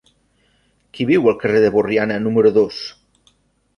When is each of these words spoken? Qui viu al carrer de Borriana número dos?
Qui 0.95 1.05
viu 1.11 1.29
al 1.31 1.37
carrer 1.43 1.61
de 1.65 1.71
Borriana 1.75 2.19
número 2.25 2.57
dos? 2.57 2.81